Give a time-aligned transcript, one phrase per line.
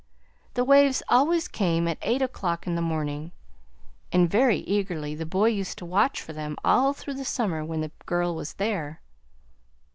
[0.55, 3.33] The waves always came at eight o'clock in the morning,
[4.11, 7.81] and very eagerly the boy used to watch for them all through the summer when
[7.81, 8.99] the girl was there."